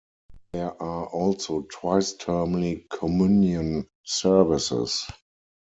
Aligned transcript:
There 0.53 0.71
are 0.81 1.05
also 1.05 1.67
twice-termly 1.71 2.89
Communion 2.89 3.87
services. 4.03 5.05